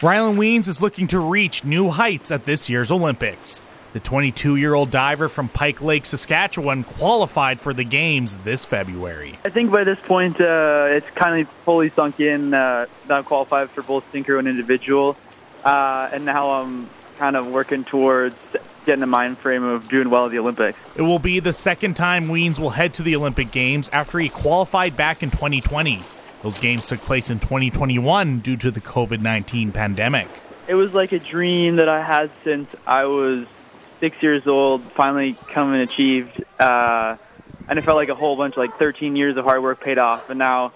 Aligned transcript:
Rylan 0.00 0.36
Wiens 0.36 0.66
is 0.66 0.80
looking 0.80 1.08
to 1.08 1.20
reach 1.20 1.62
new 1.62 1.90
heights 1.90 2.30
at 2.30 2.44
this 2.44 2.70
year's 2.70 2.90
Olympics. 2.90 3.60
The 3.92 4.00
22 4.00 4.56
year 4.56 4.72
old 4.72 4.88
diver 4.88 5.28
from 5.28 5.50
Pike 5.50 5.82
Lake, 5.82 6.06
Saskatchewan, 6.06 6.84
qualified 6.84 7.60
for 7.60 7.74
the 7.74 7.84
Games 7.84 8.38
this 8.38 8.64
February. 8.64 9.38
I 9.44 9.50
think 9.50 9.70
by 9.70 9.84
this 9.84 9.98
point, 10.00 10.40
uh, 10.40 10.86
it's 10.88 11.10
kind 11.10 11.42
of 11.42 11.52
fully 11.66 11.90
sunk 11.90 12.18
in 12.18 12.54
uh, 12.54 12.86
that 13.08 13.14
I'm 13.18 13.24
qualified 13.24 13.68
for 13.68 13.82
both 13.82 14.10
synchro 14.10 14.38
and 14.38 14.48
individual. 14.48 15.18
Uh, 15.62 16.08
and 16.10 16.24
now 16.24 16.50
I'm 16.50 16.88
kind 17.16 17.36
of 17.36 17.48
working 17.48 17.84
towards 17.84 18.36
getting 18.86 19.00
the 19.00 19.06
mind 19.06 19.36
frame 19.36 19.64
of 19.64 19.86
doing 19.86 20.08
well 20.08 20.24
at 20.24 20.30
the 20.30 20.38
Olympics. 20.38 20.78
It 20.96 21.02
will 21.02 21.18
be 21.18 21.40
the 21.40 21.52
second 21.52 21.94
time 21.98 22.28
Wiens 22.28 22.58
will 22.58 22.70
head 22.70 22.94
to 22.94 23.02
the 23.02 23.16
Olympic 23.16 23.50
Games 23.50 23.90
after 23.90 24.18
he 24.18 24.30
qualified 24.30 24.96
back 24.96 25.22
in 25.22 25.30
2020. 25.30 26.02
Those 26.42 26.58
games 26.58 26.88
took 26.88 27.00
place 27.00 27.30
in 27.30 27.38
2021 27.38 28.40
due 28.40 28.56
to 28.58 28.70
the 28.70 28.80
COVID 28.80 29.20
19 29.20 29.72
pandemic. 29.72 30.28
It 30.66 30.74
was 30.74 30.92
like 30.92 31.12
a 31.12 31.18
dream 31.18 31.76
that 31.76 31.88
I 31.88 32.02
had 32.02 32.30
since 32.44 32.68
I 32.86 33.04
was 33.04 33.46
six 33.98 34.22
years 34.22 34.46
old, 34.46 34.82
finally 34.92 35.36
come 35.52 35.72
and 35.72 35.82
achieved. 35.82 36.42
Uh, 36.58 37.16
and 37.68 37.78
it 37.78 37.84
felt 37.84 37.96
like 37.96 38.08
a 38.08 38.14
whole 38.14 38.36
bunch, 38.36 38.56
like 38.56 38.78
13 38.78 39.16
years 39.16 39.36
of 39.36 39.44
hard 39.44 39.62
work 39.62 39.80
paid 39.80 39.98
off. 39.98 40.30
And 40.30 40.38
now 40.38 40.72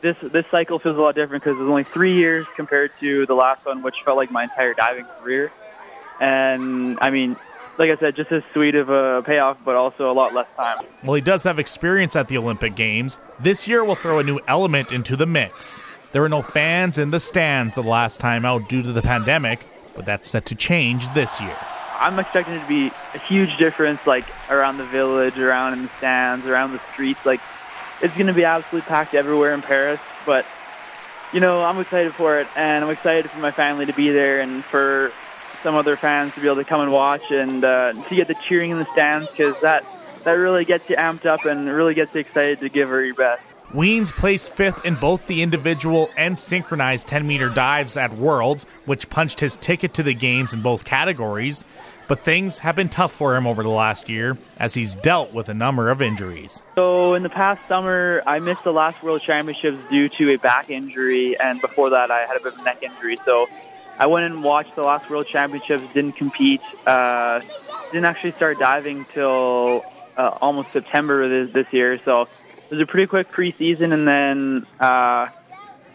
this 0.00 0.16
this 0.20 0.44
cycle 0.50 0.78
feels 0.78 0.96
a 0.96 1.00
lot 1.00 1.14
different 1.14 1.44
because 1.44 1.58
it's 1.58 1.68
only 1.68 1.84
three 1.84 2.14
years 2.14 2.46
compared 2.56 2.92
to 3.00 3.26
the 3.26 3.34
last 3.34 3.64
one, 3.64 3.82
which 3.82 3.96
felt 4.04 4.16
like 4.16 4.30
my 4.30 4.44
entire 4.44 4.74
diving 4.74 5.06
career. 5.20 5.52
And 6.20 6.98
I 7.00 7.10
mean, 7.10 7.36
like 7.78 7.90
I 7.90 7.96
said, 7.96 8.16
just 8.16 8.30
as 8.32 8.42
sweet 8.52 8.74
of 8.74 8.88
a 8.88 9.22
payoff, 9.22 9.58
but 9.64 9.74
also 9.74 10.10
a 10.10 10.14
lot 10.14 10.34
less 10.34 10.46
time. 10.56 10.84
Well, 11.04 11.14
he 11.14 11.20
does 11.20 11.44
have 11.44 11.58
experience 11.58 12.16
at 12.16 12.28
the 12.28 12.38
Olympic 12.38 12.74
Games. 12.74 13.18
This 13.40 13.66
year 13.66 13.84
will 13.84 13.94
throw 13.94 14.18
a 14.18 14.22
new 14.22 14.40
element 14.46 14.92
into 14.92 15.16
the 15.16 15.26
mix. 15.26 15.82
There 16.12 16.22
were 16.22 16.28
no 16.28 16.42
fans 16.42 16.98
in 16.98 17.10
the 17.10 17.18
stands 17.18 17.74
the 17.74 17.82
last 17.82 18.20
time 18.20 18.44
out 18.44 18.68
due 18.68 18.82
to 18.82 18.92
the 18.92 19.02
pandemic, 19.02 19.66
but 19.94 20.04
that's 20.04 20.28
set 20.28 20.46
to 20.46 20.54
change 20.54 21.12
this 21.14 21.40
year. 21.40 21.56
I'm 21.98 22.18
expecting 22.18 22.54
it 22.54 22.60
to 22.60 22.68
be 22.68 22.92
a 23.14 23.18
huge 23.18 23.56
difference, 23.56 24.06
like 24.06 24.24
around 24.50 24.78
the 24.78 24.84
village, 24.84 25.38
around 25.38 25.72
in 25.72 25.82
the 25.82 25.88
stands, 25.98 26.46
around 26.46 26.72
the 26.72 26.80
streets. 26.92 27.24
Like, 27.24 27.40
it's 28.02 28.14
going 28.14 28.26
to 28.26 28.32
be 28.32 28.44
absolutely 28.44 28.86
packed 28.88 29.14
everywhere 29.14 29.54
in 29.54 29.62
Paris. 29.62 30.00
But, 30.26 30.44
you 31.32 31.40
know, 31.40 31.64
I'm 31.64 31.78
excited 31.78 32.14
for 32.14 32.38
it, 32.38 32.46
and 32.56 32.84
I'm 32.84 32.90
excited 32.90 33.30
for 33.30 33.38
my 33.38 33.50
family 33.50 33.86
to 33.86 33.92
be 33.92 34.10
there 34.10 34.40
and 34.40 34.64
for 34.64 35.12
some 35.64 35.74
other 35.74 35.96
fans 35.96 36.32
to 36.34 36.40
be 36.40 36.46
able 36.46 36.56
to 36.56 36.64
come 36.64 36.82
and 36.82 36.92
watch 36.92 37.22
and 37.30 37.64
uh, 37.64 37.94
to 38.08 38.14
get 38.14 38.28
the 38.28 38.34
cheering 38.46 38.70
in 38.70 38.78
the 38.78 38.86
stands 38.92 39.28
because 39.30 39.58
that, 39.62 39.84
that 40.22 40.34
really 40.34 40.64
gets 40.64 40.88
you 40.88 40.94
amped 40.94 41.26
up 41.26 41.44
and 41.46 41.66
really 41.66 41.94
gets 41.94 42.14
you 42.14 42.20
excited 42.20 42.60
to 42.60 42.68
give 42.68 42.88
her 42.90 43.02
your 43.04 43.14
best. 43.14 43.42
Wiens 43.72 44.12
placed 44.12 44.50
fifth 44.50 44.84
in 44.84 44.94
both 44.94 45.26
the 45.26 45.42
individual 45.42 46.10
and 46.16 46.38
synchronized 46.38 47.08
10 47.08 47.26
meter 47.26 47.48
dives 47.48 47.96
at 47.96 48.12
Worlds, 48.12 48.66
which 48.84 49.08
punched 49.08 49.40
his 49.40 49.56
ticket 49.56 49.94
to 49.94 50.02
the 50.04 50.14
Games 50.14 50.52
in 50.52 50.60
both 50.60 50.84
categories. 50.84 51.64
But 52.06 52.20
things 52.20 52.58
have 52.58 52.76
been 52.76 52.90
tough 52.90 53.12
for 53.12 53.34
him 53.34 53.46
over 53.46 53.62
the 53.62 53.70
last 53.70 54.10
year 54.10 54.36
as 54.58 54.74
he's 54.74 54.94
dealt 54.94 55.32
with 55.32 55.48
a 55.48 55.54
number 55.54 55.88
of 55.88 56.02
injuries. 56.02 56.62
So, 56.74 57.14
in 57.14 57.22
the 57.22 57.30
past 57.30 57.66
summer, 57.66 58.22
I 58.26 58.40
missed 58.40 58.62
the 58.62 58.74
last 58.74 59.02
World 59.02 59.22
Championships 59.22 59.78
due 59.88 60.10
to 60.10 60.34
a 60.34 60.36
back 60.36 60.68
injury, 60.68 61.40
and 61.40 61.62
before 61.62 61.88
that, 61.90 62.10
I 62.10 62.26
had 62.26 62.36
a 62.36 62.40
bit 62.40 62.52
of 62.52 62.60
a 62.60 62.62
neck 62.62 62.82
injury. 62.82 63.16
So, 63.24 63.48
I 63.98 64.06
went 64.06 64.26
and 64.26 64.42
watched 64.42 64.74
the 64.74 64.82
last 64.82 65.08
World 65.08 65.26
Championships, 65.26 65.84
didn't 65.94 66.16
compete, 66.16 66.62
uh, 66.86 67.40
didn't 67.92 68.06
actually 68.06 68.32
start 68.32 68.58
diving 68.58 69.04
till 69.06 69.84
uh, 70.16 70.38
almost 70.40 70.72
September 70.72 71.28
this, 71.28 71.52
this 71.52 71.72
year. 71.72 72.00
So, 72.04 72.22
it 72.22 72.70
was 72.70 72.80
a 72.80 72.86
pretty 72.86 73.06
quick 73.06 73.30
preseason, 73.30 73.92
and 73.92 74.08
then 74.08 74.66
uh, 74.80 75.28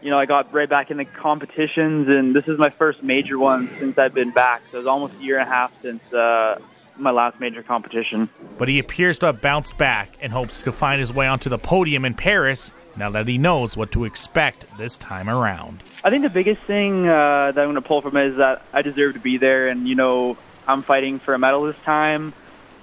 you 0.00 0.10
know 0.10 0.18
I 0.18 0.26
got 0.26 0.52
right 0.52 0.68
back 0.68 0.90
into 0.90 1.04
competitions, 1.04 2.08
and 2.08 2.34
this 2.34 2.48
is 2.48 2.58
my 2.58 2.70
first 2.70 3.02
major 3.02 3.38
one 3.38 3.70
since 3.78 3.98
I've 3.98 4.14
been 4.14 4.30
back. 4.30 4.62
So 4.70 4.76
it 4.76 4.80
was 4.80 4.86
almost 4.86 5.14
a 5.14 5.22
year 5.22 5.38
and 5.38 5.48
a 5.48 5.52
half 5.52 5.80
since 5.82 6.12
uh, 6.12 6.60
my 6.96 7.10
last 7.10 7.40
major 7.40 7.62
competition. 7.62 8.28
But 8.58 8.68
he 8.68 8.78
appears 8.78 9.18
to 9.20 9.26
have 9.26 9.40
bounced 9.40 9.76
back 9.76 10.10
and 10.20 10.32
hopes 10.32 10.62
to 10.62 10.72
find 10.72 11.00
his 11.00 11.12
way 11.12 11.26
onto 11.26 11.50
the 11.50 11.58
podium 11.58 12.04
in 12.04 12.14
Paris 12.14 12.72
now 12.96 13.10
that 13.10 13.28
he 13.28 13.38
knows 13.38 13.76
what 13.76 13.90
to 13.92 14.04
expect 14.04 14.66
this 14.78 14.98
time 14.98 15.28
around. 15.28 15.82
I 16.04 16.10
think 16.10 16.22
the 16.22 16.30
biggest 16.30 16.62
thing 16.62 17.08
uh, 17.08 17.52
that 17.52 17.58
I'm 17.58 17.66
going 17.66 17.74
to 17.74 17.82
pull 17.82 18.02
from 18.02 18.16
it 18.16 18.26
is 18.28 18.36
that 18.36 18.62
I 18.72 18.82
deserve 18.82 19.14
to 19.14 19.20
be 19.20 19.38
there, 19.38 19.68
and 19.68 19.88
you 19.88 19.94
know 19.94 20.36
I'm 20.66 20.82
fighting 20.82 21.18
for 21.18 21.34
a 21.34 21.38
medal 21.38 21.64
this 21.64 21.78
time, 21.84 22.32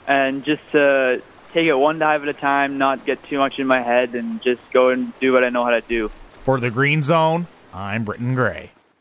and 0.07 0.43
just 0.43 0.61
to 0.71 1.21
take 1.53 1.67
it 1.67 1.75
one 1.75 1.99
dive 1.99 2.23
at 2.23 2.29
a 2.29 2.33
time, 2.33 2.77
not 2.77 3.05
get 3.05 3.23
too 3.23 3.37
much 3.37 3.59
in 3.59 3.67
my 3.67 3.81
head, 3.81 4.15
and 4.15 4.41
just 4.41 4.61
go 4.71 4.89
and 4.89 5.17
do 5.19 5.33
what 5.33 5.43
I 5.43 5.49
know 5.49 5.63
how 5.63 5.71
to 5.71 5.81
do. 5.81 6.11
For 6.43 6.59
the 6.59 6.71
Green 6.71 7.01
Zone, 7.01 7.47
I'm 7.73 8.03
Britton 8.03 8.35
Gray. 8.35 8.71